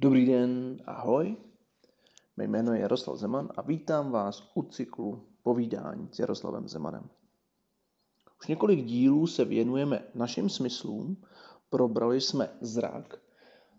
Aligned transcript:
Dobrý 0.00 0.26
den, 0.26 0.78
ahoj. 0.86 1.36
Mé 2.36 2.44
jméno 2.44 2.74
je 2.74 2.80
Jaroslav 2.80 3.18
Zeman 3.18 3.48
a 3.56 3.62
vítám 3.62 4.10
vás 4.10 4.50
u 4.54 4.62
cyklu 4.62 5.26
Povídání 5.42 6.08
s 6.12 6.18
Jaroslavem 6.18 6.68
Zemanem. 6.68 7.10
Už 8.40 8.46
několik 8.46 8.84
dílů 8.84 9.26
se 9.26 9.44
věnujeme 9.44 10.04
našim 10.14 10.48
smyslům, 10.48 11.22
probrali 11.70 12.20
jsme 12.20 12.48
zrak 12.60 13.20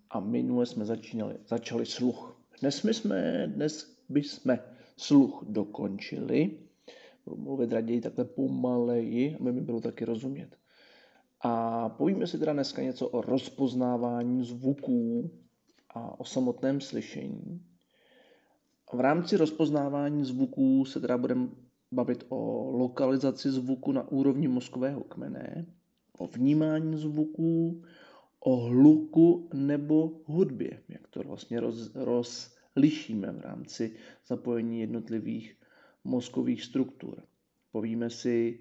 a 0.09 0.19
minule 0.19 0.65
jsme 0.65 0.85
začínali, 0.85 1.35
začali 1.47 1.85
sluch. 1.85 2.37
Dnes, 2.61 2.83
my 2.83 2.93
jsme, 2.93 3.47
dnes 3.47 3.97
bychom 4.09 4.57
sluch 4.97 5.43
dokončili. 5.47 6.59
Budu 7.25 7.41
mluvit 7.41 7.71
raději 7.71 8.01
takhle 8.01 8.25
pomaleji, 8.25 9.37
aby 9.39 9.51
mi 9.51 9.61
bylo 9.61 9.81
taky 9.81 10.05
rozumět. 10.05 10.57
A 11.41 11.89
povíme 11.89 12.27
si 12.27 12.39
teda 12.39 12.53
dneska 12.53 12.81
něco 12.81 13.09
o 13.09 13.21
rozpoznávání 13.21 14.43
zvuků 14.45 15.31
a 15.89 16.19
o 16.19 16.25
samotném 16.25 16.81
slyšení. 16.81 17.65
V 18.93 18.99
rámci 18.99 19.37
rozpoznávání 19.37 20.25
zvuků 20.25 20.85
se 20.85 20.99
teda 20.99 21.17
budeme 21.17 21.47
bavit 21.91 22.25
o 22.29 22.71
lokalizaci 22.71 23.51
zvuku 23.51 23.91
na 23.91 24.07
úrovni 24.07 24.47
mozkového 24.47 25.03
kmene, 25.03 25.65
o 26.17 26.27
vnímání 26.27 26.97
zvuků, 26.97 27.83
o 28.39 28.55
hluku 28.55 29.49
nebo 29.53 30.21
hudbě, 30.25 30.83
jak 30.89 31.07
to 31.07 31.23
vlastně 31.23 31.59
roz, 31.59 31.91
rozlišíme 31.95 33.31
v 33.31 33.39
rámci 33.39 33.95
zapojení 34.27 34.79
jednotlivých 34.79 35.57
mozkových 36.03 36.63
struktur. 36.63 37.23
Povíme 37.71 38.09
si, 38.09 38.59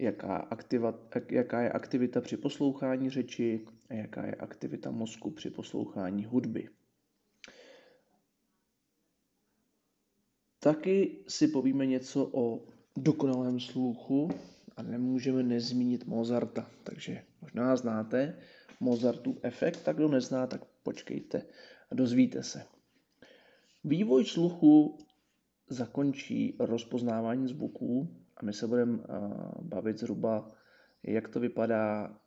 jaká, 0.00 0.36
aktiva, 0.36 0.94
jaká 1.30 1.60
je 1.60 1.72
aktivita 1.72 2.20
při 2.20 2.36
poslouchání 2.36 3.10
řeči 3.10 3.66
a 3.88 3.94
jaká 3.94 4.26
je 4.26 4.34
aktivita 4.34 4.90
mozku 4.90 5.30
při 5.30 5.50
poslouchání 5.50 6.24
hudby. 6.24 6.68
Taky 10.58 11.24
si 11.28 11.48
povíme 11.48 11.86
něco 11.86 12.30
o 12.32 12.66
dokonalém 12.96 13.60
sluchu 13.60 14.30
a 14.76 14.82
nemůžeme 14.82 15.42
nezmínit 15.42 16.06
Mozarta. 16.06 16.70
Takže 16.82 17.24
možná 17.40 17.76
znáte 17.76 18.38
Mozartův 18.80 19.38
efekt, 19.42 19.82
tak 19.84 19.96
kdo 19.96 20.08
nezná, 20.08 20.46
tak 20.46 20.64
počkejte 20.64 21.46
a 21.90 21.94
dozvíte 21.94 22.42
se. 22.42 22.64
Vývoj 23.84 24.24
sluchu 24.24 24.98
zakončí 25.68 26.56
rozpoznávání 26.58 27.48
zvuků 27.48 28.08
a 28.36 28.44
my 28.44 28.52
se 28.52 28.66
budeme 28.66 28.98
bavit 29.62 29.98
zhruba, 29.98 30.52
jak 31.02 31.28
to 31.28 31.40
vypadá 31.40 32.18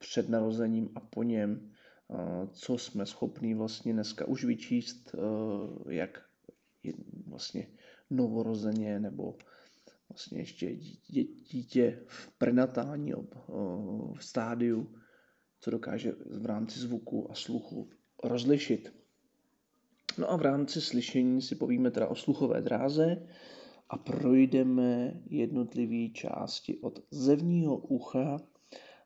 před 0.00 0.28
narozením 0.28 0.90
a 0.94 1.00
po 1.00 1.22
něm, 1.22 1.72
co 2.52 2.78
jsme 2.78 3.06
schopní 3.06 3.54
vlastně 3.54 3.92
dneska 3.92 4.28
už 4.28 4.44
vyčíst, 4.44 5.14
jak 5.88 6.22
vlastně 7.26 7.66
novorozeně 8.10 9.00
nebo 9.00 9.36
vlastně 10.08 10.38
ještě 10.38 10.76
dítě 11.50 12.02
v 12.06 12.38
prenatální 12.38 13.12
v 14.14 14.24
stádiu, 14.24 14.94
co 15.60 15.70
dokáže 15.70 16.12
v 16.30 16.46
rámci 16.46 16.80
zvuku 16.80 17.30
a 17.30 17.34
sluchu 17.34 17.90
rozlišit. 18.24 18.94
No 20.18 20.30
a 20.30 20.36
v 20.36 20.42
rámci 20.42 20.80
slyšení 20.80 21.42
si 21.42 21.54
povíme 21.54 21.90
teda 21.90 22.08
o 22.08 22.14
sluchové 22.14 22.62
dráze 22.62 23.26
a 23.88 23.98
projdeme 23.98 25.20
jednotlivé 25.26 26.12
části 26.12 26.78
od 26.78 27.04
zevního 27.10 27.76
ucha 27.76 28.40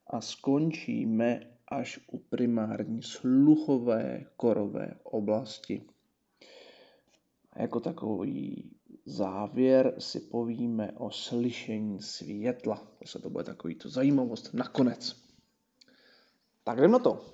a 0.06 0.20
skončíme 0.20 1.41
až 1.69 2.00
u 2.12 2.19
primární 2.19 3.02
sluchové 3.02 4.24
korové 4.36 4.94
oblasti. 5.02 5.83
Jako 7.56 7.80
takový 7.80 8.70
závěr 9.06 9.94
si 9.98 10.20
povíme 10.20 10.92
o 10.92 11.10
slyšení 11.10 12.03
světla. 12.03 12.88
se 13.04 13.19
to 13.19 13.31
bude 13.31 13.44
takový 13.44 13.75
to 13.75 13.88
zajímavost 13.88 14.54
nakonec. 14.54 15.16
Tak 16.65 16.76
jdeme 16.81 16.92
na 16.92 16.98
to. 16.98 17.25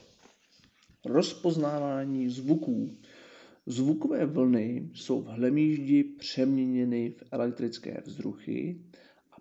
Rozpoznávání 1.05 2.29
zvuků. 2.29 2.97
Zvukové 3.67 4.27
vlny 4.27 4.91
jsou 4.95 5.23
v 5.23 5.27
hlemíždi 5.27 6.05
přeměněny 6.05 7.11
v 7.11 7.23
elektrické 7.31 8.03
vzruchy 8.07 8.81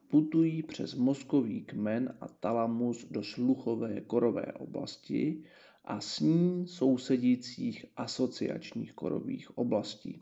putují 0.10 0.64
přes 0.64 0.94
mozkový 0.96 1.62
kmen 1.62 2.18
a 2.22 2.28
talamus 2.28 3.06
do 3.12 3.24
sluchové 3.24 4.02
korové 4.02 4.46
oblasti 4.54 5.44
a 5.86 6.02
s 6.02 6.20
ní 6.20 6.68
sousedících 6.68 7.86
asociačních 7.96 8.94
korových 8.94 9.58
oblastí. 9.58 10.22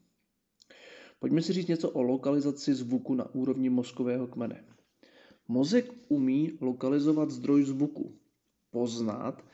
Pojďme 1.20 1.42
si 1.42 1.54
říct 1.54 1.68
něco 1.68 1.90
o 1.90 2.02
lokalizaci 2.02 2.74
zvuku 2.74 3.14
na 3.14 3.36
úrovni 3.36 3.70
mozkového 3.70 4.28
kmene. 4.28 4.66
Mozek 5.48 5.92
umí 6.08 6.58
lokalizovat 6.62 7.32
zdroj 7.32 7.64
zvuku, 7.64 8.20
poznat, 8.72 9.46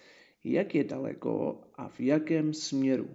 jak 0.44 0.76
je 0.76 0.84
daleko 0.84 1.62
a 1.76 1.88
v 1.90 2.00
jakém 2.00 2.54
směru. 2.54 3.10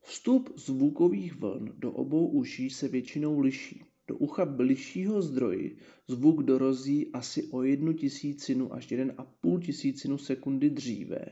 Vstup 0.00 0.58
zvukových 0.58 1.34
vln 1.34 1.72
do 1.78 1.92
obou 1.92 2.26
uší 2.28 2.70
se 2.70 2.88
většinou 2.88 3.40
liší. 3.40 3.89
Do 4.10 4.16
ucha 4.16 4.44
bližšího 4.44 5.22
zdroji 5.22 5.76
zvuk 6.08 6.42
dorozí 6.42 7.12
asi 7.12 7.42
o 7.42 7.62
jednu 7.62 7.92
tisícinu 7.92 8.74
až 8.74 8.90
jeden 8.90 9.14
a 9.18 9.24
půl 9.24 9.60
tisícinu 9.60 10.18
sekundy 10.18 10.70
dříve, 10.70 11.26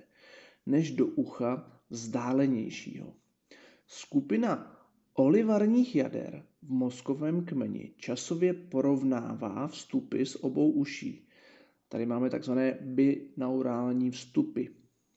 než 0.67 0.91
do 0.91 1.07
ucha 1.07 1.81
vzdálenějšího. 1.91 3.15
Skupina 3.87 4.79
olivarních 5.15 5.97
jader 5.97 6.45
v 6.63 6.71
mozkovém 6.71 7.45
kmeni 7.45 7.95
časově 7.97 8.55
porovnává 8.55 9.69
vstupy 9.69 10.25
z 10.25 10.37
obou 10.37 10.71
uší. 10.71 11.29
Tady 11.89 12.07
máme 12.07 12.31
takzvané 12.31 12.79
binaurální 12.81 14.11
vstupy, 14.11 14.65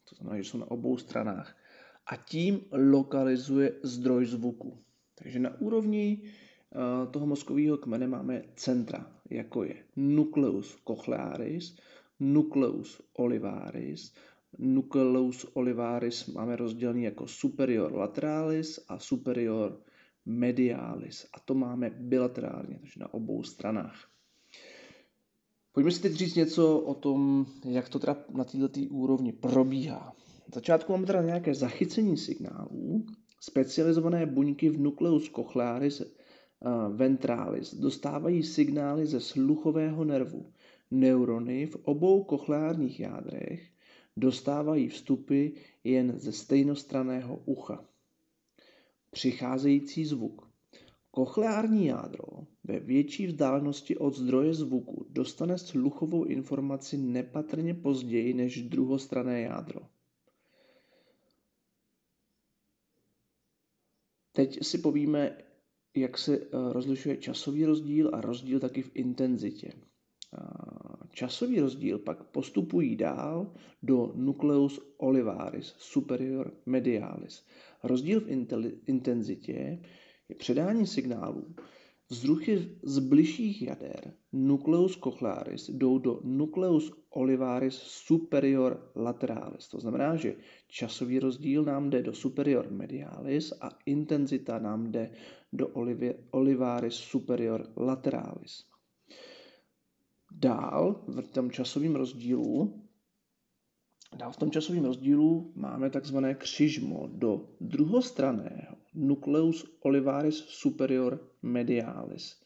to 0.09 0.15
znamená, 0.15 0.37
že 0.37 0.49
jsou 0.49 0.57
na 0.57 0.71
obou 0.71 0.97
stranách. 0.97 1.57
A 2.05 2.15
tím 2.15 2.61
lokalizuje 2.71 3.73
zdroj 3.83 4.25
zvuku. 4.25 4.83
Takže 5.15 5.39
na 5.39 5.61
úrovni 5.61 6.21
toho 7.11 7.25
mozkového 7.25 7.77
kmene 7.77 8.07
máme 8.07 8.41
centra, 8.55 9.11
jako 9.29 9.63
je 9.63 9.75
nucleus 9.95 10.77
cochlearis, 10.87 11.75
nucleus 12.19 13.01
olivaris, 13.17 14.13
nucleus 14.57 15.45
olivaris 15.53 16.27
máme 16.27 16.55
rozdělený 16.55 17.03
jako 17.03 17.27
superior 17.27 17.93
lateralis 17.93 18.79
a 18.87 18.99
superior 18.99 19.81
medialis. 20.25 21.27
A 21.33 21.39
to 21.39 21.53
máme 21.53 21.89
bilaterálně, 21.89 22.77
takže 22.79 22.99
na 22.99 23.13
obou 23.13 23.43
stranách. 23.43 24.07
Pojďme 25.73 25.91
si 25.91 26.01
teď 26.01 26.13
říct 26.13 26.35
něco 26.35 26.79
o 26.79 26.93
tom, 26.95 27.45
jak 27.65 27.89
to 27.89 27.99
teda 27.99 28.17
na 28.35 28.43
této 28.43 28.79
úrovni 28.89 29.31
probíhá. 29.33 30.13
V 30.51 30.55
začátku 30.55 30.91
máme 30.91 31.05
teda 31.05 31.21
nějaké 31.21 31.55
zachycení 31.55 32.17
signálů, 32.17 33.05
specializované 33.41 34.25
buňky 34.25 34.69
v 34.69 34.79
nucleus 34.79 35.29
cochlearis 35.29 36.01
ventralis 36.89 37.75
dostávají 37.75 38.43
signály 38.43 39.05
ze 39.05 39.19
sluchového 39.19 40.03
nervu. 40.03 40.51
Neurony 40.91 41.65
v 41.65 41.75
obou 41.75 42.23
kochleárních 42.23 42.99
jádrech 42.99 43.71
dostávají 44.17 44.87
vstupy 44.87 45.47
jen 45.83 46.19
ze 46.19 46.31
stejnostraného 46.31 47.41
ucha 47.45 47.85
přicházející 49.11 50.05
zvuk. 50.05 50.51
Kochleární 51.11 51.85
jádro 51.85 52.27
ve 52.63 52.79
větší 52.79 53.27
vzdálenosti 53.27 53.97
od 53.97 54.15
zdroje 54.15 54.53
zvuku 54.53 55.05
dostane 55.09 55.57
sluchovou 55.57 56.23
informaci 56.23 56.97
nepatrně 56.97 57.73
později 57.73 58.33
než 58.33 58.61
druhostrané 58.61 59.41
jádro. 59.41 59.81
Teď 64.31 64.63
si 64.63 64.77
povíme, 64.77 65.37
jak 65.95 66.17
se 66.17 66.37
eh, 66.37 66.47
rozlišuje 66.51 67.17
časový 67.17 67.65
rozdíl 67.65 68.09
a 68.13 68.21
rozdíl 68.21 68.59
taky 68.59 68.81
v 68.81 68.91
intenzitě. 68.93 69.71
Časový 71.13 71.59
rozdíl 71.59 71.99
pak 71.99 72.23
postupují 72.23 72.95
dál 72.95 73.53
do 73.83 74.11
nucleus 74.15 74.79
olivaris 74.97 75.73
superior 75.77 76.53
medialis. 76.65 77.45
Rozdíl 77.83 78.19
v 78.21 78.29
intenzitě 78.87 79.79
je 80.29 80.35
předání 80.35 80.87
signálů. 80.87 81.55
Vzruchy 82.09 82.69
z 82.83 82.99
bližších 82.99 83.61
jader 83.61 84.13
nucleus 84.33 84.97
cochlearis 84.97 85.69
jdou 85.69 85.97
do 85.97 86.19
nucleus 86.23 86.91
olivaris 87.09 87.73
superior 87.75 88.91
lateralis. 88.95 89.67
To 89.67 89.79
znamená, 89.79 90.15
že 90.15 90.35
časový 90.67 91.19
rozdíl 91.19 91.63
nám 91.63 91.89
jde 91.89 92.03
do 92.03 92.13
superior 92.13 92.71
medialis 92.71 93.53
a 93.61 93.69
intenzita 93.85 94.59
nám 94.59 94.91
jde 94.91 95.11
do 95.53 95.67
olivaris 96.31 96.93
superior 96.93 97.73
lateralis. 97.77 98.65
Dál 100.31 101.05
v 101.07 101.21
tom 101.21 101.51
časovém 101.51 101.95
rozdílu 101.95 102.81
Dál 104.17 104.31
v 104.31 104.37
tom 104.37 104.51
časovém 104.51 104.85
rozdílu 104.85 105.51
máme 105.55 105.89
takzvané 105.89 106.35
křižmo 106.35 107.07
do 107.07 107.49
druhostraného 107.61 108.75
nucleus 108.93 109.65
olivaris 109.81 110.35
superior 110.35 111.31
medialis. 111.41 112.41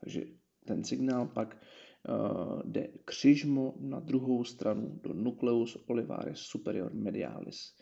Takže 0.00 0.22
ten 0.64 0.84
signál 0.84 1.26
pak 1.26 1.56
uh, 2.08 2.62
jde 2.64 2.88
křižmo 3.04 3.74
na 3.80 4.00
druhou 4.00 4.44
stranu 4.44 5.00
do 5.02 5.12
nucleus 5.12 5.76
olivaris 5.86 6.38
superior 6.38 6.94
medialis. 6.94 7.76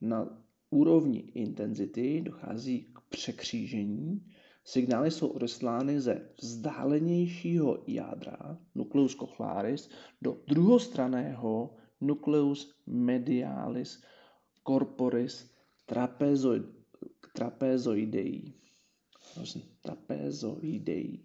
Na 0.00 0.44
úrovni 0.74 1.18
intenzity 1.18 2.20
dochází 2.20 2.82
k 2.92 3.00
překřížení. 3.08 4.26
Signály 4.64 5.10
jsou 5.10 5.28
odeslány 5.28 6.00
ze 6.00 6.28
vzdálenějšího 6.42 7.84
jádra 7.86 8.58
nucleus 8.74 9.16
cochlaris 9.16 9.90
do 10.22 10.36
druhostraného 10.48 11.76
nucleus 12.00 12.74
medialis 12.86 14.02
corporis 14.66 15.50
trapezoid, 15.86 16.62
trapezoidei. 17.34 18.52
Trapezoidei. 19.82 21.20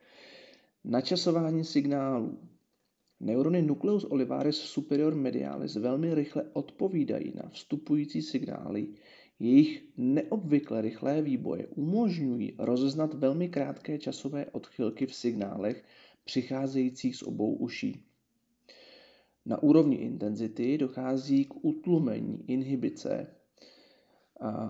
Načasování 0.84 1.64
signálů. 1.64 2.38
Neurony 3.20 3.62
nucleus 3.62 4.04
olivaris 4.04 4.56
superior 4.56 5.14
medialis 5.14 5.76
velmi 5.76 6.14
rychle 6.14 6.44
odpovídají 6.52 7.32
na 7.34 7.48
vstupující 7.48 8.22
signály. 8.22 8.88
Jejich 9.38 9.84
neobvykle 9.96 10.82
rychlé 10.82 11.22
výboje 11.22 11.66
umožňují 11.66 12.54
rozeznat 12.58 13.14
velmi 13.14 13.48
krátké 13.48 13.98
časové 13.98 14.46
odchylky 14.46 15.06
v 15.06 15.14
signálech 15.14 15.84
přicházejících 16.24 17.16
z 17.16 17.22
obou 17.22 17.54
uší. 17.54 18.04
Na 19.46 19.62
úrovni 19.62 19.96
intenzity 19.96 20.78
dochází 20.78 21.44
k 21.44 21.64
utlumení 21.64 22.44
inhibice. 22.46 23.26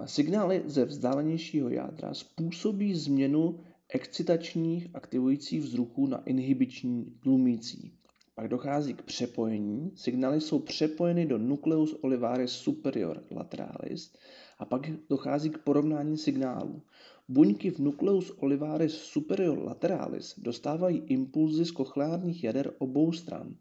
Signály 0.05 0.63
ze 0.67 0.85
vzdálenějšího 0.85 1.69
jádra 1.69 2.15
způsobí 2.15 2.95
změnu 2.95 3.61
excitačních 3.89 4.89
aktivujících 4.95 5.61
vzruchů 5.61 6.07
na 6.07 6.23
inhibiční 6.25 7.05
tlumící. 7.23 7.96
Pak 8.39 8.49
dochází 8.49 8.95
k 8.95 9.03
přepojení. 9.03 9.93
Signály 9.95 10.41
jsou 10.41 10.59
přepojeny 10.59 11.27
do 11.27 11.39
nucleus 11.39 11.97
olivaris 12.01 12.51
superior 12.51 13.25
lateralis 13.31 14.13
a 14.59 14.65
pak 14.65 14.91
dochází 15.09 15.51
k 15.51 15.59
porovnání 15.59 16.19
signálů. 16.19 16.83
Buňky 17.29 17.71
v 17.71 17.79
nucleus 17.79 18.31
olivaris 18.31 18.93
superior 18.93 19.59
lateralis 19.59 20.35
dostávají 20.39 21.03
impulzy 21.07 21.65
z 21.65 21.71
kochleárních 21.71 22.45
jader 22.45 22.73
obou 22.79 23.13
stran 23.13 23.57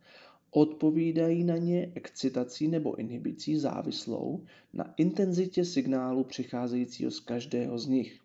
Odpovídají 0.57 1.43
na 1.43 1.57
ně 1.57 1.91
excitací 1.95 2.67
nebo 2.67 2.95
inhibicí 2.95 3.57
závislou 3.57 4.43
na 4.73 4.93
intenzitě 4.97 5.65
signálu 5.65 6.23
přicházejícího 6.23 7.11
z 7.11 7.19
každého 7.19 7.79
z 7.79 7.87
nich. 7.87 8.19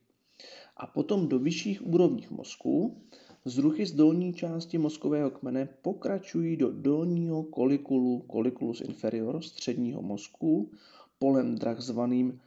A 0.77 0.87
potom 0.87 1.29
do 1.29 1.39
vyšších 1.39 1.87
úrovních 1.87 2.31
mozku 2.31 3.03
zruchy 3.45 3.87
z 3.87 3.93
dolní 3.93 4.35
části 4.35 4.79
mozkového 4.79 5.31
kmene 5.31 5.69
pokračují 5.83 6.57
do 6.57 6.73
dolního 6.73 7.43
kolikulu, 7.43 8.21
kolikulus 8.21 8.81
inferior, 8.81 9.43
středního 9.43 10.03
mozku, 10.03 10.71
polem 11.19 11.55
drah 11.55 11.81
zvaným 11.81 12.41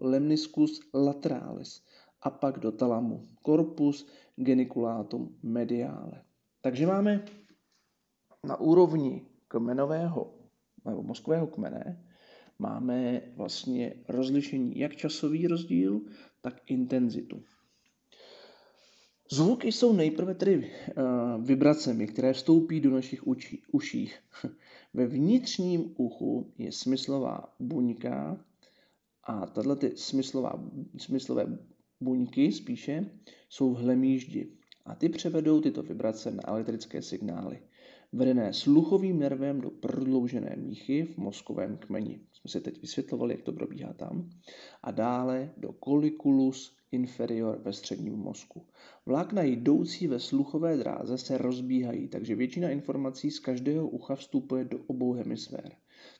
lemniscus 0.00 0.80
lateralis 0.94 1.82
a 2.22 2.30
pak 2.30 2.58
do 2.58 2.72
talamu, 2.72 3.22
corpus 3.46 4.06
geniculatum 4.36 5.36
mediale. 5.42 6.22
Takže 6.60 6.86
máme 6.86 7.24
na 8.44 8.60
úrovni 8.60 9.26
kmenového 9.48 10.34
nebo 10.84 11.02
mozkového 11.02 11.46
kmene 11.46 12.04
máme 12.58 13.22
vlastně 13.36 13.94
rozlišení 14.08 14.78
jak 14.78 14.96
časový 14.96 15.46
rozdíl, 15.46 16.00
tak 16.40 16.60
intenzitu. 16.66 17.42
Zvuky 19.30 19.72
jsou 19.72 19.92
nejprve 19.92 20.34
tedy 20.34 20.56
uh, 20.58 21.44
vibracemi, 21.44 22.06
které 22.06 22.32
vstoupí 22.32 22.80
do 22.80 22.90
našich 22.90 23.26
učí, 23.26 23.62
uší. 23.72 24.10
Ve 24.94 25.06
vnitřním 25.06 25.94
uchu 25.96 26.52
je 26.58 26.72
smyslová 26.72 27.54
buňka 27.60 28.44
a 29.24 29.46
tato 29.46 29.76
ty 29.76 29.92
smyslová, 29.96 30.64
smyslové 30.96 31.58
buňky 32.00 32.52
spíše 32.52 33.10
jsou 33.48 33.74
v 33.74 33.78
hlemíždi 33.78 34.52
a 34.84 34.94
ty 34.94 35.08
převedou 35.08 35.60
tyto 35.60 35.82
vibrace 35.82 36.30
na 36.30 36.42
elektrické 36.48 37.02
signály 37.02 37.60
vedené 38.12 38.52
sluchovým 38.52 39.18
nervem 39.18 39.60
do 39.60 39.70
prodloužené 39.70 40.56
míchy 40.56 41.04
v 41.04 41.16
mozkovém 41.16 41.76
kmeni. 41.76 42.20
Jsme 42.32 42.50
si 42.50 42.60
teď 42.60 42.80
vysvětlovali, 42.80 43.34
jak 43.34 43.42
to 43.42 43.52
probíhá 43.52 43.92
tam. 43.92 44.30
A 44.82 44.90
dále 44.90 45.50
do 45.56 45.74
colliculus 45.84 46.76
inferior 46.92 47.60
ve 47.64 47.72
středním 47.72 48.16
mozku. 48.16 48.66
Vlákna 49.06 49.42
jdoucí 49.42 50.06
ve 50.06 50.20
sluchové 50.20 50.76
dráze 50.76 51.18
se 51.18 51.38
rozbíhají, 51.38 52.08
takže 52.08 52.34
většina 52.34 52.70
informací 52.70 53.30
z 53.30 53.38
každého 53.38 53.88
ucha 53.88 54.14
vstupuje 54.14 54.64
do 54.64 54.78
obou 54.86 55.12
hemisfér. 55.12 55.72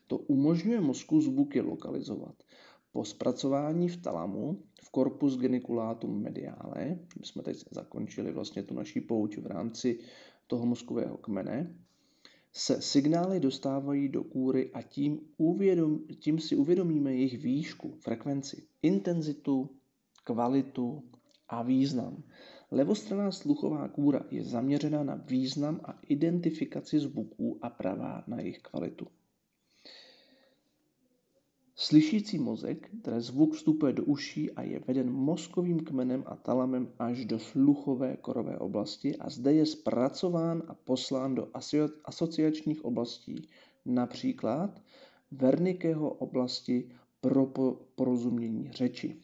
To 0.07 0.17
umožňuje 0.17 0.81
mozku 0.81 1.21
zvuky 1.21 1.61
lokalizovat. 1.61 2.35
Po 2.91 3.05
zpracování 3.05 3.89
v 3.89 3.97
talamu, 3.97 4.63
v 4.81 4.91
corpus 4.91 5.37
geniculatum 5.37 6.21
mediale, 6.21 6.99
my 7.19 7.25
jsme 7.25 7.43
teď 7.43 7.63
zakončili 7.71 8.31
vlastně 8.31 8.63
tu 8.63 8.73
naší 8.73 9.01
pouť 9.01 9.37
v 9.37 9.47
rámci 9.47 9.99
toho 10.49 10.65
mozkového 10.65 11.17
kmene, 11.17 11.75
se 12.53 12.81
signály 12.81 13.39
dostávají 13.39 14.09
do 14.09 14.23
kůry 14.23 14.71
a 14.73 14.81
tím, 14.81 15.19
uvědom, 15.37 15.99
tím 16.19 16.39
si 16.39 16.55
uvědomíme 16.55 17.13
jejich 17.13 17.37
výšku, 17.37 17.95
frekvenci, 17.99 18.67
intenzitu, 18.81 19.69
kvalitu 20.23 21.03
a 21.47 21.63
význam. 21.63 22.23
Levostraná 22.71 23.31
sluchová 23.31 23.87
kůra 23.87 24.25
je 24.31 24.43
zaměřena 24.43 25.03
na 25.03 25.15
význam 25.15 25.81
a 25.83 25.99
identifikaci 26.07 26.99
zvuků 26.99 27.59
a 27.61 27.69
pravá 27.69 28.23
na 28.27 28.39
jejich 28.39 28.59
kvalitu. 28.59 29.07
Slyšící 31.81 32.39
mozek, 32.39 32.89
které 33.01 33.21
zvuk 33.21 33.53
vstupuje 33.53 33.93
do 33.93 34.03
uší 34.03 34.51
a 34.51 34.61
je 34.61 34.79
veden 34.87 35.11
mozkovým 35.11 35.79
kmenem 35.79 36.23
a 36.25 36.35
talamem 36.35 36.91
až 36.99 37.25
do 37.25 37.39
sluchové 37.39 38.17
korové 38.17 38.57
oblasti 38.57 39.15
a 39.15 39.29
zde 39.29 39.53
je 39.53 39.65
zpracován 39.65 40.63
a 40.67 40.73
poslán 40.73 41.35
do 41.35 41.47
asociačních 42.03 42.85
oblastí, 42.85 43.47
například 43.85 44.81
Wernickeho 45.31 46.09
oblasti 46.09 46.91
pro 47.21 47.45
porozumění 47.95 48.71
řeči. 48.71 49.17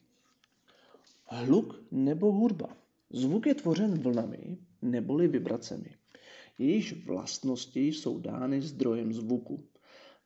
Hluk 1.25 1.83
nebo 1.91 2.31
hudba. 2.31 2.77
Zvuk 3.09 3.45
je 3.45 3.55
tvořen 3.55 3.99
vlnami 3.99 4.57
neboli 4.81 5.27
vibracemi. 5.27 5.95
Jejíž 6.57 7.05
vlastnosti 7.05 7.87
jsou 7.87 8.19
dány 8.19 8.61
zdrojem 8.61 9.13
zvuku. 9.13 9.63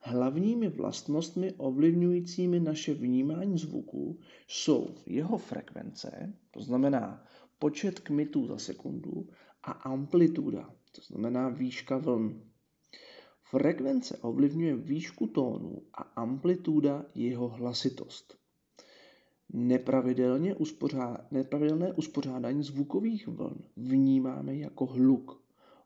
Hlavními 0.02 0.68
vlastnostmi 0.68 1.52
ovlivňujícími 1.52 2.60
naše 2.60 2.94
vnímání 2.94 3.58
zvuku 3.58 4.20
jsou 4.48 4.94
jeho 5.06 5.38
frekvence, 5.38 6.34
to 6.50 6.60
znamená 6.60 7.24
počet 7.58 8.00
kmitů 8.00 8.46
za 8.46 8.58
sekundu, 8.58 9.28
a 9.62 9.72
amplituda, 9.72 10.74
to 10.92 11.02
znamená 11.02 11.48
výška 11.48 11.98
vln. 11.98 12.42
Frekvence 13.42 14.18
ovlivňuje 14.18 14.76
výšku 14.76 15.26
tónu 15.26 15.82
a 15.94 16.02
amplituda 16.02 17.06
jeho 17.14 17.48
hlasitost. 17.48 18.36
Nepravidelně 19.52 20.54
uspořád, 20.54 21.32
nepravidelné 21.32 21.92
uspořádání 21.92 22.62
zvukových 22.62 23.28
vln 23.28 23.64
vnímáme 23.76 24.56
jako 24.56 24.86
hluk. 24.86 25.39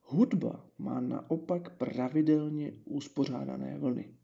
Hudba 0.07 0.67
má 0.79 1.01
naopak 1.01 1.77
pravidelně 1.77 2.73
uspořádané 2.85 3.79
vlny. 3.79 4.15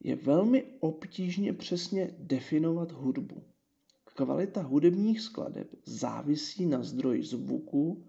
Je 0.00 0.16
velmi 0.16 0.64
obtížně 0.80 1.52
přesně 1.52 2.14
definovat 2.18 2.92
hudbu. 2.92 3.42
Kvalita 4.04 4.62
hudebních 4.62 5.20
skladeb 5.20 5.68
závisí 5.84 6.66
na 6.66 6.82
zdroji 6.82 7.22
zvuku, 7.22 8.06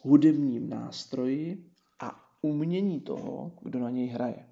hudebním 0.00 0.68
nástroji 0.68 1.70
a 2.00 2.30
umění 2.42 3.00
toho, 3.00 3.52
kdo 3.62 3.78
na 3.78 3.90
něj 3.90 4.06
hraje. 4.06 4.48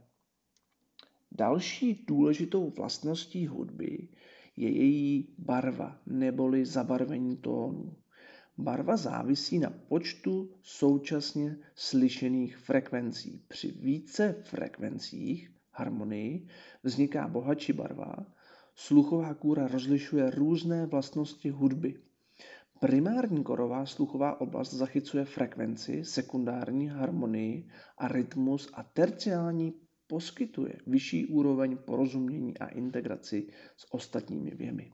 Další 1.32 2.04
důležitou 2.06 2.70
vlastností 2.70 3.46
hudby 3.46 4.08
je 4.56 4.70
její 4.70 5.34
barva 5.38 6.00
neboli 6.06 6.66
zabarvení 6.66 7.36
tónů. 7.36 7.96
Barva 8.58 8.96
závisí 8.96 9.58
na 9.58 9.70
počtu 9.70 10.50
současně 10.62 11.56
slyšených 11.74 12.56
frekvencí. 12.56 13.44
Při 13.48 13.72
více 13.72 14.36
frekvencích 14.42 15.52
harmonii 15.72 16.46
vzniká 16.82 17.28
bohatší 17.28 17.72
barva. 17.72 18.16
Sluchová 18.74 19.34
kůra 19.34 19.68
rozlišuje 19.68 20.30
různé 20.30 20.86
vlastnosti 20.86 21.50
hudby. 21.50 22.00
Primární 22.80 23.44
korová 23.44 23.86
sluchová 23.86 24.40
oblast 24.40 24.74
zachycuje 24.74 25.24
frekvenci, 25.24 26.04
sekundární 26.04 26.88
harmonii 26.88 27.68
a 27.98 28.08
rytmus 28.08 28.70
a 28.74 28.82
terciální 28.82 29.74
poskytuje 30.06 30.76
vyšší 30.86 31.26
úroveň 31.26 31.76
porozumění 31.76 32.58
a 32.58 32.66
integraci 32.66 33.46
s 33.76 33.94
ostatními 33.94 34.50
věmi. 34.50 34.92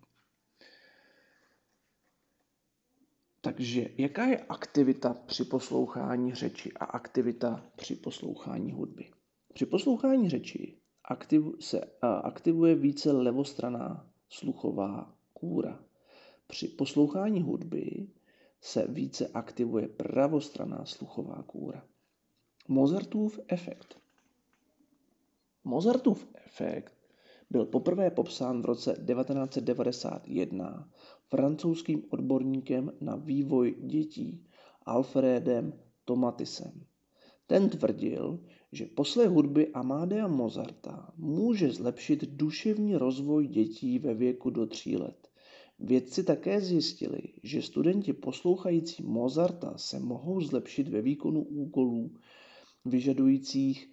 Takže 3.40 3.88
jaká 3.98 4.26
je 4.26 4.38
aktivita 4.38 5.14
při 5.26 5.44
poslouchání 5.44 6.34
řeči 6.34 6.72
a 6.72 6.84
aktivita 6.84 7.66
při 7.76 7.96
poslouchání 7.96 8.72
hudby? 8.72 9.10
Při 9.54 9.66
poslouchání 9.66 10.30
řeči 10.30 10.76
aktiv, 11.04 11.42
se 11.60 11.80
aktivuje 12.02 12.74
více 12.74 13.12
levostraná 13.12 14.10
sluchová 14.28 15.14
kůra. 15.32 15.84
Při 16.46 16.68
poslouchání 16.68 17.42
hudby 17.42 18.08
se 18.60 18.86
více 18.88 19.28
aktivuje 19.28 19.88
pravostraná 19.88 20.84
sluchová 20.84 21.42
kůra. 21.42 21.86
Mozartův 22.68 23.40
efekt. 23.48 24.00
Mozartův 25.64 26.28
efekt 26.34 26.99
byl 27.50 27.64
poprvé 27.64 28.10
popsán 28.10 28.62
v 28.62 28.64
roce 28.64 28.90
1991 28.92 30.88
francouzským 31.28 32.02
odborníkem 32.10 32.92
na 33.00 33.16
vývoj 33.16 33.74
dětí 33.80 34.46
Alfredem 34.86 35.72
Tomatisem. 36.04 36.84
Ten 37.46 37.68
tvrdil, 37.68 38.40
že 38.72 38.86
poslech 38.86 39.28
hudby 39.30 39.68
Amádea 39.68 40.28
Mozarta 40.28 41.12
může 41.16 41.70
zlepšit 41.72 42.24
duševní 42.24 42.96
rozvoj 42.96 43.46
dětí 43.46 43.98
ve 43.98 44.14
věku 44.14 44.50
do 44.50 44.66
tří 44.66 44.96
let. 44.96 45.28
Vědci 45.78 46.24
také 46.24 46.60
zjistili, 46.60 47.20
že 47.42 47.62
studenti 47.62 48.12
poslouchající 48.12 49.02
Mozarta 49.02 49.78
se 49.78 49.98
mohou 50.00 50.40
zlepšit 50.40 50.88
ve 50.88 51.02
výkonu 51.02 51.42
úkolů 51.42 52.10
vyžadujících 52.84 53.92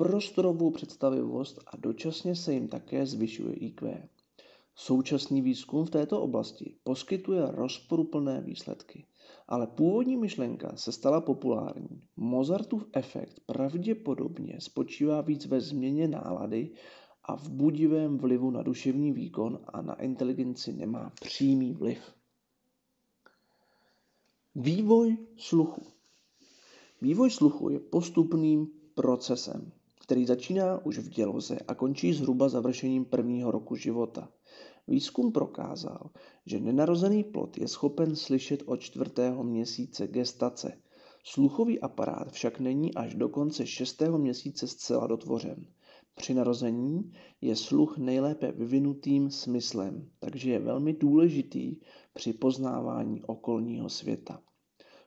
prostorovou 0.00 0.70
představivost 0.70 1.58
a 1.66 1.76
dočasně 1.76 2.34
se 2.34 2.52
jim 2.52 2.68
také 2.68 3.06
zvyšuje 3.06 3.54
IQ. 3.54 4.08
Současný 4.74 5.42
výzkum 5.42 5.84
v 5.84 5.90
této 5.90 6.22
oblasti 6.22 6.74
poskytuje 6.84 7.42
rozporuplné 7.48 8.40
výsledky, 8.40 9.04
ale 9.48 9.66
původní 9.66 10.16
myšlenka 10.16 10.76
se 10.76 10.92
stala 10.92 11.20
populární. 11.20 12.02
Mozartův 12.16 12.86
efekt 12.92 13.40
pravděpodobně 13.46 14.56
spočívá 14.60 15.20
víc 15.20 15.46
ve 15.46 15.60
změně 15.60 16.08
nálady 16.08 16.70
a 17.24 17.36
v 17.36 17.50
budivém 17.50 18.18
vlivu 18.18 18.50
na 18.50 18.62
duševní 18.62 19.12
výkon 19.12 19.60
a 19.68 19.82
na 19.82 19.94
inteligenci 19.94 20.72
nemá 20.72 21.12
přímý 21.20 21.74
vliv. 21.74 22.14
Vývoj 24.54 25.16
sluchu. 25.36 25.82
Vývoj 27.02 27.30
sluchu 27.30 27.68
je 27.68 27.80
postupným 27.80 28.66
procesem, 28.94 29.72
který 30.10 30.26
začíná 30.26 30.86
už 30.86 30.98
v 30.98 31.08
děloze 31.08 31.58
a 31.68 31.74
končí 31.74 32.12
zhruba 32.12 32.48
završením 32.48 33.04
prvního 33.04 33.50
roku 33.50 33.76
života. 33.76 34.28
Výzkum 34.88 35.32
prokázal, 35.32 36.10
že 36.46 36.60
nenarozený 36.60 37.24
plod 37.24 37.58
je 37.58 37.68
schopen 37.68 38.16
slyšet 38.16 38.62
od 38.66 38.76
čtvrtého 38.76 39.44
měsíce 39.44 40.06
gestace. 40.06 40.72
Sluchový 41.24 41.80
aparát 41.80 42.32
však 42.32 42.60
není 42.60 42.94
až 42.94 43.14
do 43.14 43.28
konce 43.28 43.66
šestého 43.66 44.18
měsíce 44.18 44.66
zcela 44.66 45.06
dotvořen. 45.06 45.66
Při 46.14 46.34
narození 46.34 47.12
je 47.40 47.56
sluch 47.56 47.98
nejlépe 47.98 48.52
vyvinutým 48.52 49.30
smyslem, 49.30 50.10
takže 50.18 50.50
je 50.50 50.58
velmi 50.58 50.92
důležitý 50.92 51.76
při 52.14 52.32
poznávání 52.32 53.22
okolního 53.22 53.88
světa. 53.88 54.42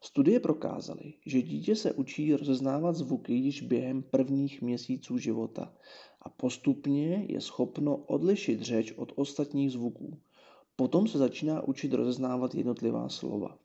Studie 0.05 0.39
prokázaly, 0.39 1.13
že 1.25 1.41
dítě 1.41 1.75
se 1.75 1.93
učí 1.93 2.36
rozeznávat 2.36 2.95
zvuky 2.95 3.33
již 3.33 3.62
během 3.62 4.03
prvních 4.03 4.62
měsíců 4.62 5.17
života 5.17 5.74
a 6.22 6.29
postupně 6.29 7.25
je 7.29 7.41
schopno 7.41 7.98
odlišit 7.98 8.62
řeč 8.62 8.91
od 8.91 9.12
ostatních 9.15 9.72
zvuků. 9.72 10.17
Potom 10.75 11.07
se 11.07 11.17
začíná 11.17 11.67
učit 11.67 11.93
rozeznávat 11.93 12.55
jednotlivá 12.55 13.10
slova. 13.10 13.57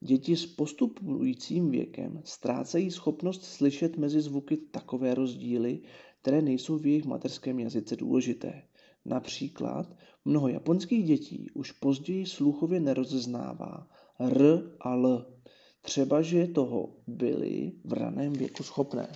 Děti 0.00 0.36
s 0.36 0.46
postupujícím 0.46 1.70
věkem 1.70 2.20
ztrácejí 2.24 2.90
schopnost 2.90 3.44
slyšet 3.44 3.96
mezi 3.96 4.20
zvuky 4.20 4.56
takové 4.56 5.14
rozdíly, 5.14 5.80
které 6.22 6.42
nejsou 6.42 6.78
v 6.78 6.86
jejich 6.86 7.04
mateřském 7.04 7.58
jazyce 7.58 7.96
důležité. 7.96 8.62
Například 9.04 9.96
mnoho 10.24 10.48
japonských 10.48 11.04
dětí 11.04 11.50
už 11.54 11.72
později 11.72 12.26
sluchově 12.26 12.80
nerozeznává 12.80 13.88
r 14.20 14.62
a 14.80 14.94
l, 14.94 15.37
třeba 15.82 16.22
že 16.22 16.46
toho 16.46 16.88
byli 17.06 17.72
v 17.84 17.92
raném 17.92 18.32
věku 18.32 18.62
schopné. 18.62 19.12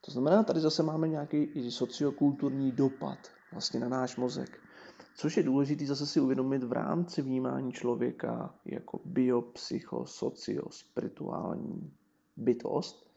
To 0.00 0.12
znamená, 0.12 0.42
tady 0.42 0.60
zase 0.60 0.82
máme 0.82 1.08
nějaký 1.08 1.70
sociokulturní 1.70 2.72
dopad 2.72 3.18
vlastně 3.52 3.80
na 3.80 3.88
náš 3.88 4.16
mozek. 4.16 4.58
Což 5.16 5.36
je 5.36 5.42
důležité 5.42 5.86
zase 5.86 6.06
si 6.06 6.20
uvědomit 6.20 6.62
v 6.62 6.72
rámci 6.72 7.22
vnímání 7.22 7.72
člověka 7.72 8.54
jako 8.64 9.00
biopsychosocio-spirituální 9.04 11.92
bytost, 12.36 13.10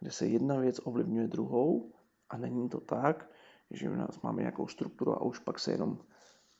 kde 0.00 0.10
se 0.10 0.26
jedna 0.26 0.56
věc 0.56 0.80
ovlivňuje 0.84 1.28
druhou 1.28 1.92
a 2.30 2.36
není 2.36 2.68
to 2.68 2.80
tak, 2.80 3.30
že 3.70 3.90
u 3.90 3.94
nás 3.94 4.20
máme 4.22 4.42
nějakou 4.42 4.68
strukturu 4.68 5.12
a 5.12 5.22
už 5.22 5.38
pak 5.38 5.58
se 5.58 5.72
jenom 5.72 5.98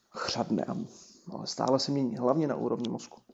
chřadne, 0.09 0.64
ale 1.33 1.47
stále 1.47 1.78
se 1.78 1.92
mění, 1.92 2.16
hlavně 2.16 2.47
na 2.47 2.54
úrovni 2.54 2.88
mozku. 2.88 3.25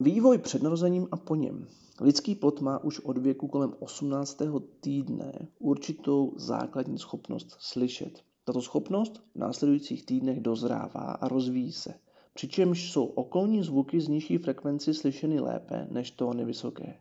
Vývoj 0.00 0.38
před 0.38 0.62
narozením 0.62 1.08
a 1.10 1.16
po 1.16 1.34
něm. 1.34 1.66
Lidský 2.00 2.34
plod 2.34 2.60
má 2.60 2.84
už 2.84 3.00
od 3.00 3.18
věku 3.18 3.48
kolem 3.48 3.74
18. 3.78 4.38
týdne 4.80 5.48
určitou 5.58 6.32
základní 6.36 6.98
schopnost 6.98 7.56
slyšet. 7.58 8.22
Tato 8.44 8.62
schopnost 8.62 9.22
v 9.34 9.38
následujících 9.38 10.06
týdnech 10.06 10.40
dozrává 10.40 11.00
a 11.00 11.28
rozvíjí 11.28 11.72
se, 11.72 11.94
přičemž 12.34 12.92
jsou 12.92 13.04
okolní 13.04 13.62
zvuky 13.62 14.00
z 14.00 14.08
nižší 14.08 14.38
frekvenci 14.38 14.94
slyšeny 14.94 15.40
lépe 15.40 15.86
než 15.90 16.10
tóny 16.10 16.44
vysoké. 16.44 16.94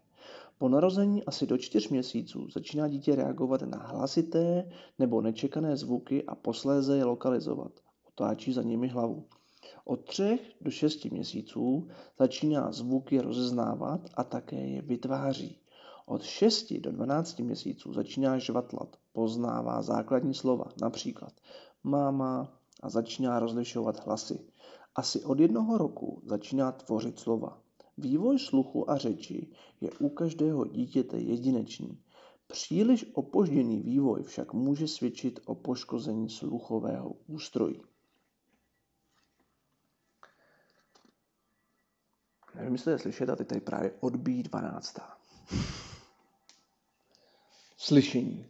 Po 0.57 0.69
narození 0.69 1.23
asi 1.23 1.47
do 1.47 1.57
čtyř 1.57 1.89
měsíců 1.89 2.49
začíná 2.49 2.87
dítě 2.87 3.15
reagovat 3.15 3.61
na 3.61 3.77
hlasité 3.77 4.69
nebo 4.99 5.21
nečekané 5.21 5.77
zvuky 5.77 6.23
a 6.23 6.35
posléze 6.35 6.97
je 6.97 7.05
lokalizovat. 7.05 7.71
Otáčí 8.07 8.53
za 8.53 8.63
nimi 8.63 8.87
hlavu. 8.87 9.25
Od 9.85 10.05
třech 10.05 10.41
do 10.61 10.71
šesti 10.71 11.09
měsíců 11.09 11.87
začíná 12.19 12.71
zvuky 12.71 13.21
rozeznávat 13.21 14.01
a 14.13 14.23
také 14.23 14.67
je 14.67 14.81
vytváří. 14.81 15.59
Od 16.05 16.23
6 16.23 16.73
do 16.73 16.91
12 16.91 17.39
měsíců 17.39 17.93
začíná 17.93 18.37
žvatlat, 18.37 18.95
poznává 19.13 19.81
základní 19.81 20.33
slova, 20.33 20.65
například 20.81 21.33
máma 21.83 22.59
a 22.83 22.89
začíná 22.89 23.39
rozlišovat 23.39 24.05
hlasy. 24.05 24.39
Asi 24.95 25.23
od 25.23 25.39
jednoho 25.39 25.77
roku 25.77 26.21
začíná 26.25 26.71
tvořit 26.71 27.19
slova. 27.19 27.61
Vývoj 27.97 28.39
sluchu 28.39 28.91
a 28.91 28.97
řeči 28.97 29.47
je 29.81 29.91
u 29.99 30.09
každého 30.09 30.65
dítěte 30.65 31.17
jedinečný. 31.17 31.99
Příliš 32.47 33.05
opožděný 33.13 33.81
vývoj 33.81 34.23
však 34.23 34.53
může 34.53 34.87
svědčit 34.87 35.39
o 35.45 35.55
poškození 35.55 36.29
sluchového 36.29 37.15
ústrojí. 37.27 37.81
Nevím, 42.55 42.73
jestli 42.73 42.91
je 42.91 42.99
slyšet, 42.99 43.29
a 43.29 43.35
teď 43.35 43.47
tady 43.47 43.61
právě 43.61 43.91
odbíjí 43.99 44.43
12. 44.43 44.99
Slyšení. 47.77 48.45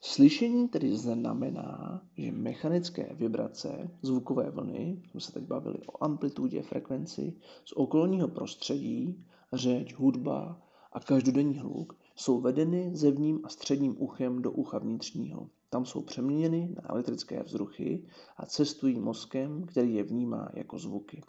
Slyšení 0.00 0.68
tedy 0.68 0.96
znamená, 0.96 2.02
že 2.16 2.32
mechanické 2.32 3.14
vibrace, 3.14 3.90
zvukové 4.02 4.50
vlny, 4.50 5.02
jsme 5.10 5.20
se 5.20 5.32
teď 5.32 5.44
bavili 5.44 5.78
o 5.86 6.04
amplitudě, 6.04 6.62
frekvenci, 6.62 7.32
z 7.64 7.72
okolního 7.72 8.28
prostředí, 8.28 9.26
řeč, 9.52 9.94
hudba 9.94 10.62
a 10.92 11.00
každodenní 11.00 11.58
hluk, 11.58 11.96
jsou 12.16 12.40
vedeny 12.40 12.90
zevním 12.96 13.40
a 13.44 13.48
středním 13.48 14.02
uchem 14.02 14.42
do 14.42 14.50
ucha 14.52 14.78
vnitřního. 14.78 15.48
Tam 15.70 15.86
jsou 15.86 16.02
přeměněny 16.02 16.74
na 16.76 16.90
elektrické 16.90 17.42
vzruchy 17.42 18.04
a 18.36 18.46
cestují 18.46 19.00
mozkem, 19.00 19.66
který 19.66 19.94
je 19.94 20.02
vnímá 20.02 20.48
jako 20.54 20.78
zvuky. 20.78 21.22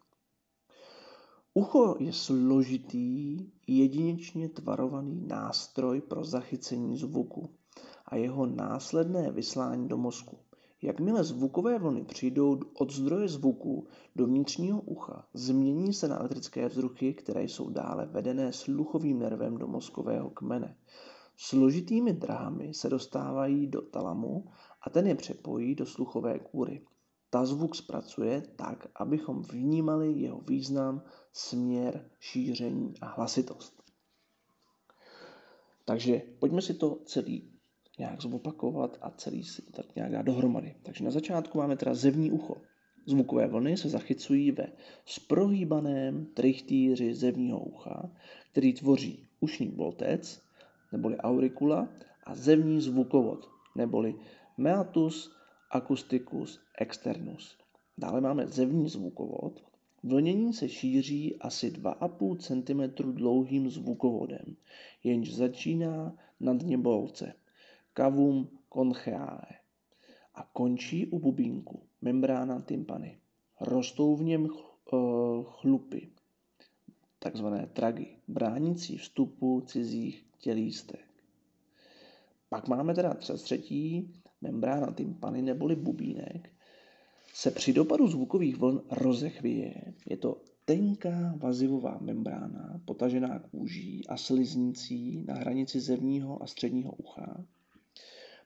Ucho 1.54 1.96
je 2.00 2.14
složitý, 2.14 3.46
jedinečně 3.68 4.50
tvarovaný 4.50 5.28
nástroj 5.28 6.02
pro 6.02 6.24
zachycení 6.24 6.98
zvuku 6.98 7.50
a 8.06 8.16
jeho 8.16 8.46
následné 8.46 9.32
vyslání 9.32 9.88
do 9.88 9.98
mozku. 9.98 10.38
Jakmile 10.82 11.24
zvukové 11.24 11.80
vlny 11.80 12.04
přijdou 12.04 12.60
od 12.74 12.94
zdroje 12.94 13.28
zvuku 13.28 13.88
do 14.16 14.26
vnitřního 14.26 14.82
ucha, 14.82 15.28
změní 15.34 15.94
se 15.94 16.08
na 16.08 16.20
elektrické 16.20 16.68
vzruchy, 16.68 17.14
které 17.14 17.44
jsou 17.44 17.70
dále 17.70 18.06
vedené 18.06 18.54
sluchovým 18.54 19.20
nervem 19.20 19.58
do 19.58 19.68
mozkového 19.68 20.30
kmene. 20.30 20.78
Složitými 21.38 22.14
drámy 22.14 22.74
se 22.74 22.90
dostávají 22.90 23.68
do 23.68 23.82
talamu 23.82 24.46
a 24.82 24.90
ten 24.90 25.08
je 25.08 25.16
přepojí 25.16 25.76
do 25.76 25.86
sluchové 25.86 26.40
kůry. 26.40 26.82
Ta 27.34 27.46
zvuk 27.46 27.76
zpracuje 27.76 28.44
tak, 28.56 28.88
abychom 28.96 29.42
vnímali 29.42 30.12
jeho 30.12 30.42
význam, 30.42 31.02
směr, 31.34 32.10
šíření 32.20 32.94
a 33.02 33.06
hlasitost. 33.06 33.84
Takže 35.86 36.22
pojďme 36.40 36.62
si 36.62 36.74
to 36.74 37.00
celý 37.06 37.52
nějak 38.00 38.22
zopakovat 38.22 38.98
a 39.02 39.10
celý 39.10 39.44
si 39.44 39.62
to 39.62 39.72
tak 39.72 39.96
nějak 39.96 40.12
dát 40.12 40.22
dohromady. 40.22 40.76
Takže 40.84 41.04
na 41.04 41.12
začátku 41.12 41.58
máme 41.58 41.78
teda 41.78 41.94
zevní 41.94 42.32
ucho. 42.32 42.56
Zvukové 43.06 43.48
vlny 43.48 43.78
se 43.78 43.90
zachycují 43.90 44.52
ve 44.52 44.68
sprohýbaném 45.06 46.26
trichtýři 46.26 47.14
zevního 47.14 47.60
ucha, 47.60 48.10
který 48.52 48.74
tvoří 48.74 49.28
ušní 49.40 49.68
boltec, 49.70 50.42
neboli 50.92 51.18
auricula, 51.18 51.90
a 52.24 52.36
zevní 52.36 52.82
zvukovod, 52.82 53.50
neboli 53.76 54.16
meatus 54.58 55.41
acousticus 55.72 56.60
externus. 56.78 57.58
Dále 57.98 58.22
máme 58.22 58.48
zevní 58.48 58.90
zvukovod. 58.90 59.64
Vlnění 60.04 60.54
se 60.54 60.70
šíří 60.70 61.36
asi 61.40 61.72
2,5 61.72 62.38
cm 62.38 63.12
dlouhým 63.12 63.70
zvukovodem, 63.70 64.56
jenž 65.04 65.36
začíná 65.36 66.16
na 66.40 66.54
dně 66.54 66.78
bolce, 66.78 67.34
cavum 67.98 68.50
concheae, 68.74 69.62
a 70.36 70.50
končí 70.54 71.08
u 71.08 71.20
bubínku, 71.20 71.80
membrána 72.02 72.62
tympany. 72.62 73.18
Rostou 73.62 74.16
v 74.16 74.24
něm 74.24 74.48
eh, 74.48 74.98
chlupy, 75.44 76.10
takzvané 77.20 77.68
tragy, 77.74 78.08
bránící 78.28 78.98
vstupu 78.98 79.62
cizích 79.62 80.26
tělístek. 80.40 81.06
Pak 82.50 82.68
máme 82.68 82.94
teda 82.94 83.14
třetí 83.14 84.14
membrána 84.42 84.92
tympany 84.92 85.42
neboli 85.42 85.76
bubínek, 85.76 86.50
se 87.34 87.52
při 87.52 87.74
dopadu 87.74 88.08
zvukových 88.08 88.58
vln 88.58 88.82
rozechvěje. 88.92 89.74
Je 90.10 90.18
to 90.18 90.42
tenká 90.66 91.34
vazivová 91.38 91.98
membrána, 92.02 92.82
potažená 92.86 93.40
kůží 93.40 94.08
a 94.08 94.18
sliznicí 94.18 95.24
na 95.28 95.34
hranici 95.34 95.80
zevního 95.80 96.44
a 96.44 96.48
středního 96.48 96.92
ucha. 96.92 97.46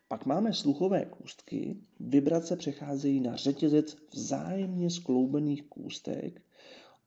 Pak 0.07 0.25
máme 0.25 0.53
sluchové 0.53 1.05
kůstky. 1.05 1.77
Vibrace 1.99 2.55
přecházejí 2.55 3.19
na 3.19 3.35
řetězec 3.35 3.97
vzájemně 4.13 4.89
skloubených 4.89 5.63
kůstek 5.63 6.41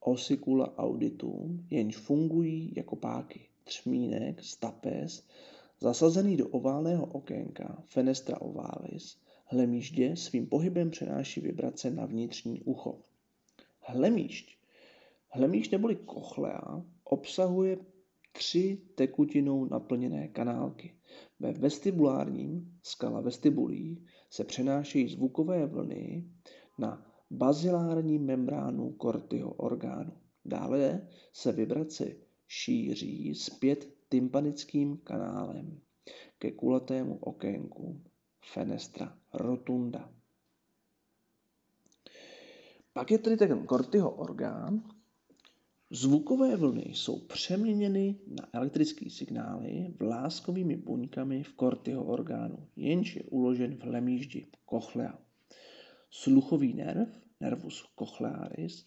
ossicula 0.00 0.78
auditum, 0.78 1.66
jenž 1.70 1.96
fungují 1.96 2.72
jako 2.76 2.96
páky, 2.96 3.40
třmínek, 3.64 4.44
stapes, 4.44 5.24
zasazený 5.80 6.36
do 6.36 6.48
oválného 6.48 7.06
okénka 7.06 7.84
fenestra 7.86 8.40
ovalis, 8.40 9.18
hlemíždě 9.44 10.16
svým 10.16 10.46
pohybem 10.46 10.90
přenáší 10.90 11.40
vibrace 11.40 11.90
na 11.90 12.06
vnitřní 12.06 12.62
ucho. 12.62 13.02
Hlemížď. 13.80 14.58
Hlemížď 15.30 15.72
neboli 15.72 15.96
kochlea 15.96 16.84
obsahuje 17.04 17.78
tři 18.32 18.82
tekutinou 18.94 19.64
naplněné 19.64 20.28
kanálky. 20.28 20.94
Ve 21.40 21.52
vestibulárním 21.52 22.78
skala 22.82 23.20
vestibulí 23.20 24.06
se 24.30 24.44
přenášejí 24.44 25.08
zvukové 25.08 25.66
vlny 25.66 26.30
na 26.78 27.12
bazilární 27.30 28.18
membránu 28.18 28.92
kortyho 28.92 29.52
orgánu. 29.52 30.12
Dále 30.44 31.08
se 31.32 31.52
vibrace 31.52 32.16
šíří 32.46 33.34
zpět 33.34 33.97
tympanickým 34.08 34.96
kanálem 34.96 35.80
ke 36.38 36.52
kulatému 36.52 37.18
okénku 37.18 38.00
fenestra 38.40 39.18
rotunda. 39.32 40.12
Pak 42.92 43.10
je 43.10 43.18
tady 43.18 43.36
ten 43.36 43.66
kortyho 43.66 44.10
orgán. 44.10 44.82
Zvukové 45.90 46.56
vlny 46.56 46.84
jsou 46.94 47.18
přeměněny 47.18 48.16
na 48.26 48.48
elektrické 48.52 49.10
signály 49.10 49.94
vláskovými 49.98 50.76
buňkami 50.76 51.42
v 51.42 51.52
kortyho 51.52 52.04
orgánu, 52.04 52.68
jenž 52.76 53.16
je 53.16 53.22
uložen 53.22 53.76
v 53.76 53.84
lemíždi 53.84 54.46
cochlea. 54.70 55.18
Sluchový 56.10 56.74
nerv, 56.74 57.08
nervus 57.40 57.84
cochlearis, 57.98 58.86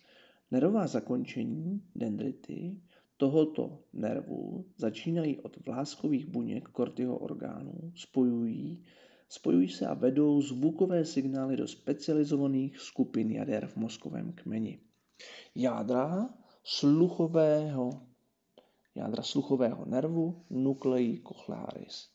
nervová 0.52 0.88
zakončení, 0.88 1.82
dendrity, 1.96 2.82
tohoto 3.22 3.80
nervu 3.94 4.66
začínají 4.78 5.40
od 5.40 5.66
vláskových 5.66 6.26
buněk 6.26 6.68
kortyho 6.68 7.18
orgánu, 7.18 7.92
spojují, 7.96 8.84
spojují 9.30 9.70
se 9.70 9.88
a 9.88 9.94
vedou 9.94 10.42
zvukové 10.42 11.06
signály 11.06 11.58
do 11.58 11.68
specializovaných 11.68 12.80
skupin 12.80 13.32
jader 13.32 13.68
v 13.68 13.76
mozkovém 13.76 14.34
kmeni. 14.34 14.80
Jádra 15.56 16.30
sluchového, 16.64 17.90
jádra 18.96 19.24
sluchového 19.24 19.86
nervu 19.86 20.46
nuclei 20.50 21.22
cochlearis. 21.28 22.10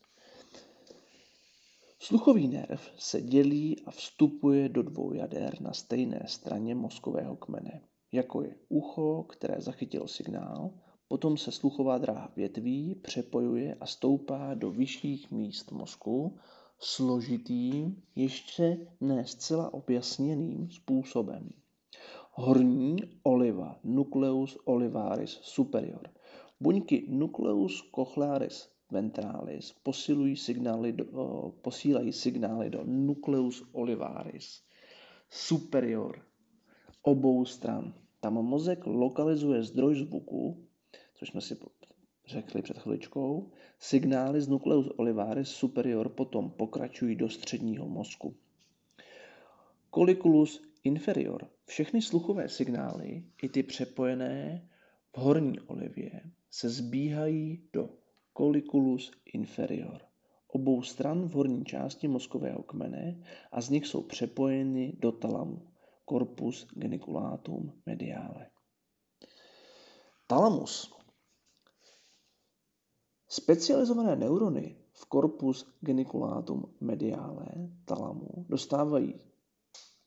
Sluchový 1.99 2.49
nerv 2.49 2.93
se 2.99 3.21
dělí 3.23 3.77
a 3.85 3.91
vstupuje 3.91 4.69
do 4.69 4.83
dvou 4.83 5.13
jader 5.13 5.61
na 5.61 5.73
stejné 5.73 6.23
straně 6.27 6.75
mozkového 6.75 7.37
kmene, 7.37 7.81
jako 8.13 8.43
je 8.43 8.57
ucho, 8.69 9.23
které 9.23 9.61
zachytilo 9.61 10.09
signál, 10.09 10.71
potom 11.09 11.37
se 11.37 11.53
sluchová 11.53 11.99
dráha 11.99 12.33
větví, 12.37 12.95
přepojuje 12.95 13.75
a 13.81 13.87
stoupá 13.87 14.55
do 14.55 14.71
vyšších 14.71 15.31
míst 15.31 15.73
mozku 15.73 16.39
složitým, 16.79 18.03
ještě 18.17 18.87
ne 19.01 19.27
zcela 19.27 19.75
objasněným 19.75 20.71
způsobem. 20.71 21.51
Horní 22.33 22.97
oliva, 23.23 23.81
nucleus 23.85 24.59
olivaris 24.65 25.31
superior. 25.43 26.11
Buňky 26.61 27.07
nucleus 27.09 27.83
cochlearis 27.95 28.69
ventralis 28.91 29.73
posilují 29.83 30.37
signály 30.37 30.93
do, 30.93 31.05
posílají 31.63 32.13
signály 32.13 32.71
do 32.71 32.85
nucleus 32.85 33.63
olivaris 33.73 34.63
superior 35.31 36.23
obou 37.03 37.45
stran. 37.45 37.95
Tam 38.21 38.35
mozek 38.35 38.87
lokalizuje 38.87 39.63
zdroj 39.63 39.95
zvuku, 39.95 40.66
což 41.17 41.29
jsme 41.29 41.41
si 41.41 41.57
řekli 42.27 42.63
před 42.63 42.79
chviličkou. 42.79 43.51
Signály 43.79 44.41
z 44.41 44.49
nucleus 44.49 44.87
olivaris 44.97 45.49
superior 45.49 46.09
potom 46.09 46.51
pokračují 46.51 47.17
do 47.17 47.29
středního 47.29 47.89
mozku. 47.89 48.37
Colliculus 49.95 50.63
inferior. 50.85 51.49
Všechny 51.67 52.03
sluchové 52.03 52.49
signály, 52.49 53.25
i 53.43 53.49
ty 53.49 53.63
přepojené 53.63 54.69
v 55.13 55.19
horní 55.19 55.61
olivě, 55.61 56.21
se 56.51 56.69
zbíhají 56.69 57.69
do 57.73 57.91
colliculus 58.37 59.13
inferior, 59.25 60.01
obou 60.49 60.83
stran 60.83 61.29
v 61.29 61.33
horní 61.33 61.65
části 61.65 62.09
mozkového 62.09 62.63
kmene 62.63 63.23
a 63.53 63.61
z 63.61 63.71
nich 63.71 63.87
jsou 63.87 64.03
přepojeny 64.03 64.97
do 64.99 65.13
talamu, 65.13 65.69
corpus 66.09 66.67
geniculatum 66.75 67.73
mediale. 67.87 68.47
Talamus. 70.27 70.96
Specializované 73.29 74.17
neurony 74.17 74.77
v 74.93 75.07
corpus 75.13 75.67
geniculatum 75.81 76.65
mediale 76.81 77.47
talamu 77.85 78.47
dostávají 78.49 79.15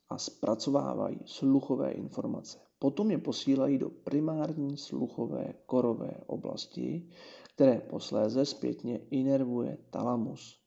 a 0.10 0.18
zpracovávají 0.18 1.20
sluchové 1.26 1.92
informace. 1.92 2.60
Potom 2.80 3.12
je 3.12 3.18
posílají 3.18 3.78
do 3.78 3.90
primární 3.90 4.78
sluchové 4.78 5.54
korové 5.66 6.12
oblasti, 6.28 7.10
které 7.56 7.82
posléze 7.82 8.46
zpětně 8.46 8.98
inervuje 9.12 9.78
talamus. 9.90 10.60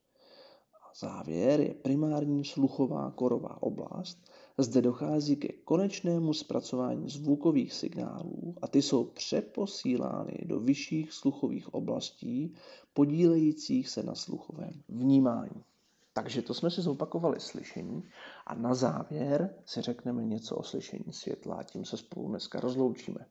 A 0.74 0.94
závěr 1.06 1.60
je 1.60 1.74
primární 1.74 2.44
sluchová 2.44 3.10
korová 3.10 3.62
oblast. 3.62 4.31
Zde 4.58 4.82
dochází 4.82 5.36
ke 5.36 5.48
konečnému 5.48 6.34
zpracování 6.34 7.08
zvukových 7.08 7.72
signálů 7.72 8.54
a 8.62 8.68
ty 8.68 8.82
jsou 8.82 9.04
přeposílány 9.04 10.38
do 10.44 10.60
vyšších 10.60 11.12
sluchových 11.12 11.74
oblastí, 11.74 12.54
podílejících 12.92 13.88
se 13.88 14.02
na 14.02 14.14
sluchovém 14.14 14.82
vnímání. 14.88 15.64
Takže 16.12 16.42
to 16.42 16.54
jsme 16.54 16.70
si 16.70 16.82
zopakovali 16.82 17.40
slyšení 17.40 18.02
a 18.46 18.54
na 18.54 18.74
závěr 18.74 19.54
si 19.64 19.80
řekneme 19.80 20.24
něco 20.24 20.56
o 20.56 20.62
slyšení 20.62 21.12
světla 21.12 21.54
a 21.54 21.62
tím 21.62 21.84
se 21.84 21.96
spolu 21.96 22.28
dneska 22.28 22.60
rozloučíme. 22.60 23.26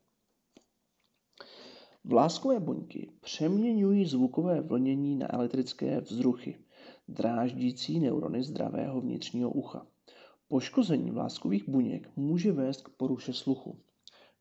Vláskové 2.04 2.60
buňky 2.60 3.12
přeměňují 3.22 4.06
zvukové 4.06 4.62
vlnění 4.62 5.16
na 5.16 5.34
elektrické 5.34 6.02
vzruchy, 6.02 6.60
dráždící 7.08 8.00
neurony 8.00 8.44
zdravého 8.44 9.02
vnitřního 9.02 9.50
ucha. 9.52 9.88
Poškození 10.52 11.12
vláskových 11.12 11.70
buněk 11.70 12.10
může 12.16 12.52
vést 12.52 12.82
k 12.82 12.90
poruše 12.90 13.34
sluchu. 13.34 13.80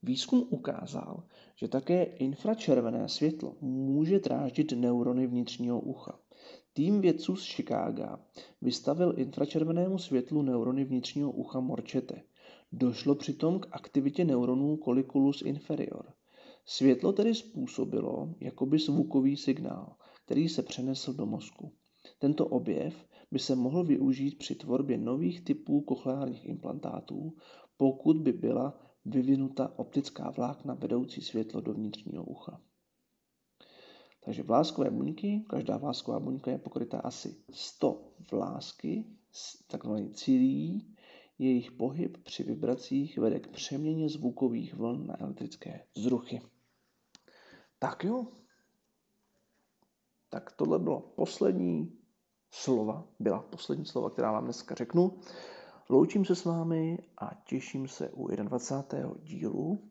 Výzkum 0.03 0.47
ukázal, 0.51 1.23
že 1.57 1.69
také 1.69 2.03
infračervené 2.03 3.09
světlo 3.09 3.57
může 3.61 4.19
dráždit 4.19 4.73
neurony 4.73 5.27
vnitřního 5.27 5.81
ucha. 5.81 6.19
Tým 6.73 7.01
vědců 7.01 7.37
z 7.37 7.45
Chicaga 7.45 8.21
vystavil 8.63 9.15
infračervenému 9.17 9.99
světlu 9.99 10.43
neurony 10.43 10.85
vnitřního 10.85 11.31
ucha 11.31 11.61
morčete. 11.61 12.23
Došlo 12.73 13.15
přitom 13.15 13.61
k 13.61 13.69
aktivitě 13.73 14.25
neuronů 14.25 14.79
colliculus 14.85 15.43
inferior. 15.43 16.13
Světlo 16.65 17.13
tedy 17.13 17.35
způsobilo 17.35 18.35
jakoby 18.41 18.79
zvukový 18.79 19.37
signál, 19.37 19.95
který 20.25 20.49
se 20.49 20.63
přenesl 20.63 21.13
do 21.13 21.27
mozku. 21.27 21.73
Tento 22.19 22.47
objev 22.47 22.95
by 23.31 23.39
se 23.39 23.57
mohl 23.57 23.85
využít 23.85 24.39
při 24.39 24.55
tvorbě 24.55 24.99
nových 24.99 25.41
typů 25.41 25.81
kochleárních 25.81 26.45
implantátů, 26.45 27.37
pokud 27.77 28.17
by 28.17 28.33
byla 28.33 28.81
vyvinuta 29.05 29.79
optická 29.79 30.31
vlákna 30.31 30.75
vedoucí 30.75 31.21
světlo 31.21 31.61
do 31.61 31.73
vnitřního 31.75 32.25
ucha. 32.25 32.61
Takže 34.25 34.43
vláskové 34.43 34.91
buňky, 34.91 35.45
každá 35.49 35.77
vlásková 35.77 36.21
buňka 36.21 36.51
je 36.51 36.59
pokrytá 36.59 37.01
asi 37.01 37.37
100 37.51 38.13
vlásky, 38.31 39.05
takzvané 39.67 40.11
cilí, 40.11 40.95
jejich 41.39 41.73
pohyb 41.73 42.17
při 42.17 42.43
vibracích 42.43 43.19
vede 43.19 43.41
k 43.41 43.49
přeměně 43.49 44.09
zvukových 44.09 44.75
vln 44.75 45.07
na 45.07 45.21
elektrické 45.21 45.87
vzruchy. 45.97 46.43
Tak 47.79 48.05
jo. 48.05 48.27
Tak 50.29 50.53
tohle 50.53 50.79
bylo 50.79 51.01
poslední 51.01 52.00
slova, 52.51 53.05
byla 53.19 53.43
poslední 53.43 53.87
slova, 53.87 54.11
která 54.11 54.33
vám 54.33 54.45
dneska 54.45 54.75
řeknu. 54.75 55.21
Loučím 55.89 56.25
se 56.25 56.35
s 56.35 56.45
vámi 56.45 56.99
a 57.19 57.31
těším 57.45 57.89
se 57.89 58.11
u 58.11 58.27
21. 58.29 59.15
dílu, 59.23 59.91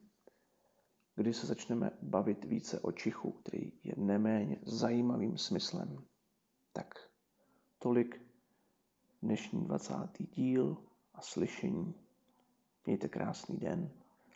kdy 1.15 1.33
se 1.33 1.47
začneme 1.47 1.91
bavit 2.01 2.45
více 2.45 2.79
o 2.79 2.91
čichu, 2.91 3.31
který 3.31 3.71
je 3.83 3.93
neméně 3.97 4.59
zajímavým 4.65 5.37
smyslem. 5.37 6.03
Tak 6.73 7.09
tolik 7.79 8.21
dnešní 9.21 9.65
20. 9.65 9.93
díl 10.19 10.77
a 11.13 11.21
slyšení. 11.21 11.93
Mějte 12.85 13.09
krásný 13.09 13.57
den. 13.57 13.91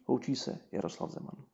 Loučí 0.07 0.35
se 0.35 0.59
Jaroslav 0.71 1.11
Zeman. 1.11 1.52